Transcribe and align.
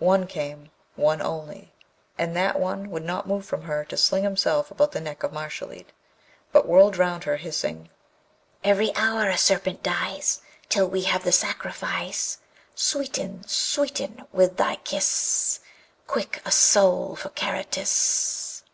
One 0.00 0.26
came, 0.26 0.72
one 0.96 1.22
only, 1.22 1.72
and 2.18 2.34
that 2.36 2.58
one 2.58 2.90
would 2.90 3.04
not 3.04 3.28
move 3.28 3.46
from 3.46 3.62
her 3.62 3.84
to 3.84 3.96
sling 3.96 4.24
himself 4.24 4.68
about 4.72 4.90
the 4.90 5.00
neck 5.00 5.22
of 5.22 5.32
Mashalleed, 5.32 5.92
but 6.50 6.66
whirled 6.66 6.96
round 6.96 7.22
her, 7.22 7.36
hissing: 7.36 7.88
Every 8.64 8.92
hour 8.96 9.28
a 9.28 9.38
serpent 9.38 9.84
dies, 9.84 10.40
Till 10.68 10.88
we 10.88 11.02
have 11.02 11.22
the 11.22 11.30
sacrifice: 11.30 12.38
Sweeten, 12.74 13.46
sweeten, 13.46 14.26
with 14.32 14.56
thy 14.56 14.74
kiss, 14.74 15.60
Quick! 16.08 16.42
a 16.44 16.50
soul 16.50 17.14
for 17.14 17.28
Karatis. 17.28 18.64